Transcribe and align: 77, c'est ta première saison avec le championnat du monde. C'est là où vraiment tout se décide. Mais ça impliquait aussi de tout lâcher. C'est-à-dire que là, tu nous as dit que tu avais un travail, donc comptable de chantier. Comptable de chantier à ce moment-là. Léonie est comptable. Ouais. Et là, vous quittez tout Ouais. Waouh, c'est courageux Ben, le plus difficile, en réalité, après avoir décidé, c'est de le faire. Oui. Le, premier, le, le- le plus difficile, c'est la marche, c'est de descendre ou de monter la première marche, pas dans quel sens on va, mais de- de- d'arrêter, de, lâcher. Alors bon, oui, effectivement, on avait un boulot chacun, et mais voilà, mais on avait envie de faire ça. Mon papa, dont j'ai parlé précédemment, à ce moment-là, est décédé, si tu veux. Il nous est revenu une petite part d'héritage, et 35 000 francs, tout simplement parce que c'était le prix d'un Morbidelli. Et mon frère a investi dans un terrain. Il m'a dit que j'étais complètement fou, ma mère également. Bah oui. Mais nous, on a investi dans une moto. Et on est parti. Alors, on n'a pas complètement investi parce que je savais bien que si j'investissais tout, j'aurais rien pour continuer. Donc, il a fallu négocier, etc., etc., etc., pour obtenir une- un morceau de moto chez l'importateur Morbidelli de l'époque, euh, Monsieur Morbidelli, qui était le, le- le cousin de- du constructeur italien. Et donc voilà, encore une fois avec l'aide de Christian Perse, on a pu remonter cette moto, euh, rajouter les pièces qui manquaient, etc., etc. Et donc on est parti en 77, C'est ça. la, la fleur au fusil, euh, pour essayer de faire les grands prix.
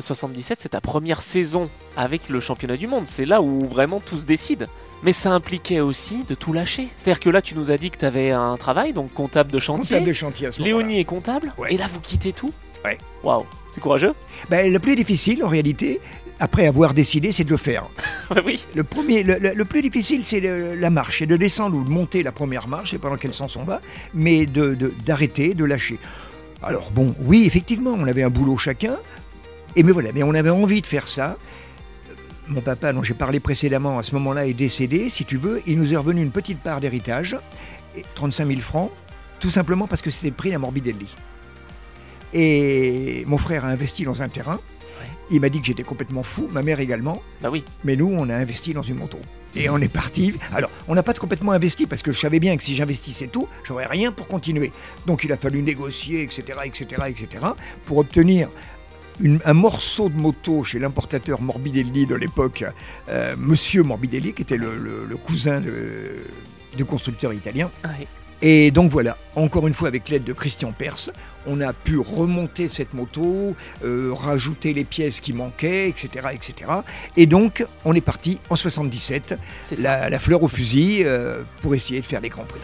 77, 0.00 0.60
c'est 0.60 0.68
ta 0.70 0.80
première 0.80 1.22
saison 1.22 1.68
avec 1.96 2.28
le 2.28 2.40
championnat 2.40 2.76
du 2.76 2.86
monde. 2.86 3.06
C'est 3.06 3.24
là 3.26 3.40
où 3.42 3.66
vraiment 3.66 4.00
tout 4.00 4.18
se 4.18 4.26
décide. 4.26 4.68
Mais 5.02 5.12
ça 5.12 5.30
impliquait 5.32 5.80
aussi 5.80 6.24
de 6.24 6.34
tout 6.34 6.52
lâcher. 6.52 6.88
C'est-à-dire 6.96 7.20
que 7.20 7.30
là, 7.30 7.40
tu 7.40 7.54
nous 7.54 7.70
as 7.70 7.78
dit 7.78 7.90
que 7.90 7.96
tu 7.98 8.04
avais 8.04 8.30
un 8.32 8.56
travail, 8.58 8.92
donc 8.92 9.12
comptable 9.14 9.50
de 9.50 9.58
chantier. 9.58 9.96
Comptable 9.96 10.06
de 10.08 10.12
chantier 10.12 10.46
à 10.48 10.52
ce 10.52 10.60
moment-là. 10.60 10.76
Léonie 10.78 11.00
est 11.00 11.04
comptable. 11.04 11.54
Ouais. 11.56 11.72
Et 11.72 11.76
là, 11.78 11.86
vous 11.90 12.00
quittez 12.00 12.32
tout 12.32 12.52
Ouais. 12.84 12.96
Waouh, 13.22 13.44
c'est 13.72 13.80
courageux 13.80 14.14
Ben, 14.48 14.72
le 14.72 14.78
plus 14.78 14.96
difficile, 14.96 15.44
en 15.44 15.48
réalité, 15.48 16.00
après 16.38 16.66
avoir 16.66 16.94
décidé, 16.94 17.30
c'est 17.32 17.44
de 17.44 17.50
le 17.50 17.56
faire. 17.58 17.86
Oui. 18.44 18.64
Le, 18.74 18.84
premier, 18.84 19.22
le, 19.22 19.38
le- 19.38 19.52
le 19.54 19.64
plus 19.66 19.82
difficile, 19.82 20.22
c'est 20.24 20.40
la 20.40 20.88
marche, 20.90 21.18
c'est 21.18 21.26
de 21.26 21.36
descendre 21.36 21.76
ou 21.76 21.84
de 21.84 21.90
monter 21.90 22.22
la 22.22 22.32
première 22.32 22.68
marche, 22.68 22.96
pas 22.96 23.10
dans 23.10 23.16
quel 23.16 23.34
sens 23.34 23.56
on 23.56 23.64
va, 23.64 23.80
mais 24.14 24.46
de- 24.46 24.74
de- 24.74 24.92
d'arrêter, 25.04 25.52
de, 25.54 25.64
lâcher. 25.64 25.98
Alors 26.62 26.90
bon, 26.90 27.14
oui, 27.22 27.44
effectivement, 27.46 27.90
on 27.98 28.06
avait 28.06 28.22
un 28.22 28.30
boulot 28.30 28.56
chacun, 28.56 28.96
et 29.76 29.82
mais 29.82 29.92
voilà, 29.92 30.10
mais 30.12 30.22
on 30.22 30.34
avait 30.34 30.50
envie 30.50 30.80
de 30.80 30.86
faire 30.86 31.08
ça. 31.08 31.36
Mon 32.48 32.60
papa, 32.60 32.92
dont 32.92 33.02
j'ai 33.02 33.14
parlé 33.14 33.38
précédemment, 33.38 33.98
à 33.98 34.02
ce 34.02 34.12
moment-là, 34.14 34.46
est 34.46 34.54
décédé, 34.54 35.08
si 35.08 35.24
tu 35.24 35.36
veux. 35.36 35.62
Il 35.66 35.78
nous 35.78 35.94
est 35.94 35.96
revenu 35.96 36.20
une 36.22 36.32
petite 36.32 36.60
part 36.60 36.80
d'héritage, 36.80 37.38
et 37.96 38.04
35 38.14 38.48
000 38.48 38.60
francs, 38.60 38.90
tout 39.38 39.50
simplement 39.50 39.86
parce 39.86 40.02
que 40.02 40.10
c'était 40.10 40.28
le 40.28 40.34
prix 40.34 40.50
d'un 40.50 40.58
Morbidelli. 40.58 41.14
Et 42.32 43.24
mon 43.26 43.38
frère 43.38 43.64
a 43.64 43.68
investi 43.68 44.04
dans 44.04 44.22
un 44.22 44.28
terrain. 44.28 44.58
Il 45.30 45.40
m'a 45.40 45.48
dit 45.48 45.60
que 45.60 45.66
j'étais 45.66 45.84
complètement 45.84 46.24
fou, 46.24 46.48
ma 46.50 46.62
mère 46.62 46.80
également. 46.80 47.22
Bah 47.40 47.50
oui. 47.50 47.64
Mais 47.84 47.94
nous, 47.94 48.08
on 48.12 48.28
a 48.28 48.34
investi 48.34 48.74
dans 48.74 48.82
une 48.82 48.96
moto. 48.96 49.18
Et 49.54 49.68
on 49.68 49.78
est 49.78 49.92
parti. 49.92 50.34
Alors, 50.52 50.70
on 50.88 50.94
n'a 50.94 51.02
pas 51.02 51.14
complètement 51.14 51.52
investi 51.52 51.86
parce 51.86 52.02
que 52.02 52.12
je 52.12 52.18
savais 52.18 52.40
bien 52.40 52.56
que 52.56 52.62
si 52.62 52.74
j'investissais 52.74 53.28
tout, 53.28 53.48
j'aurais 53.64 53.86
rien 53.86 54.12
pour 54.12 54.28
continuer. 54.28 54.72
Donc, 55.06 55.24
il 55.24 55.32
a 55.32 55.36
fallu 55.36 55.62
négocier, 55.62 56.22
etc., 56.22 56.58
etc., 56.64 57.02
etc., 57.08 57.46
pour 57.84 57.98
obtenir 57.98 58.48
une- 59.22 59.40
un 59.44 59.52
morceau 59.54 60.08
de 60.08 60.16
moto 60.18 60.62
chez 60.64 60.78
l'importateur 60.78 61.40
Morbidelli 61.40 62.06
de 62.06 62.14
l'époque, 62.14 62.64
euh, 63.08 63.34
Monsieur 63.38 63.82
Morbidelli, 63.82 64.32
qui 64.32 64.42
était 64.42 64.56
le, 64.56 64.76
le- 64.76 65.04
le 65.08 65.16
cousin 65.16 65.60
de- 65.60 66.24
du 66.76 66.84
constructeur 66.84 67.32
italien. 67.32 67.70
Et 68.42 68.70
donc 68.70 68.90
voilà, 68.90 69.18
encore 69.36 69.68
une 69.68 69.74
fois 69.74 69.88
avec 69.88 70.08
l'aide 70.08 70.24
de 70.24 70.32
Christian 70.32 70.72
Perse, 70.72 71.10
on 71.46 71.60
a 71.60 71.74
pu 71.74 71.98
remonter 71.98 72.68
cette 72.68 72.94
moto, 72.94 73.54
euh, 73.84 74.12
rajouter 74.14 74.72
les 74.72 74.84
pièces 74.84 75.20
qui 75.20 75.34
manquaient, 75.34 75.90
etc., 75.90 76.28
etc. 76.32 76.54
Et 77.18 77.26
donc 77.26 77.66
on 77.84 77.92
est 77.92 78.00
parti 78.00 78.38
en 78.48 78.56
77, 78.56 79.38
C'est 79.64 79.76
ça. 79.76 79.82
la, 79.82 80.08
la 80.10 80.18
fleur 80.18 80.42
au 80.42 80.48
fusil, 80.48 81.02
euh, 81.04 81.42
pour 81.60 81.74
essayer 81.74 82.00
de 82.00 82.06
faire 82.06 82.22
les 82.22 82.30
grands 82.30 82.44
prix. 82.44 82.60